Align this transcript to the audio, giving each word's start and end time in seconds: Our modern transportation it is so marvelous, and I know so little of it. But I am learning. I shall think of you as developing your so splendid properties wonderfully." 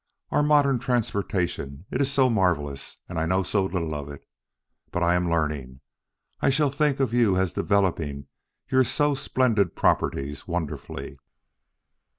Our 0.31 0.41
modern 0.41 0.79
transportation 0.79 1.85
it 1.91 2.01
is 2.01 2.11
so 2.11 2.27
marvelous, 2.27 2.97
and 3.07 3.19
I 3.19 3.27
know 3.27 3.43
so 3.43 3.65
little 3.65 3.93
of 3.93 4.09
it. 4.09 4.27
But 4.89 5.03
I 5.03 5.13
am 5.13 5.29
learning. 5.29 5.81
I 6.41 6.49
shall 6.49 6.71
think 6.71 6.99
of 6.99 7.13
you 7.13 7.37
as 7.37 7.53
developing 7.53 8.25
your 8.67 8.83
so 8.83 9.13
splendid 9.13 9.75
properties 9.75 10.47
wonderfully." 10.47 11.19